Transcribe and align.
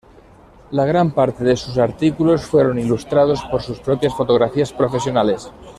La 0.71 0.83
gran 0.87 1.11
parte 1.11 1.43
de 1.43 1.55
sus 1.55 1.77
artículos 1.77 2.41
fueron 2.43 2.79
ilustrados 2.79 3.39
por 3.51 3.61
sus 3.61 3.79
propias 3.81 4.15
fotografías 4.15 4.73
profesionales. 4.73 5.51